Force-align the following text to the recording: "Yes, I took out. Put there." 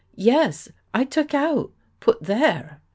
"Yes, 0.33 0.67
I 0.95 1.03
took 1.03 1.35
out. 1.35 1.73
Put 1.99 2.23
there." 2.23 2.81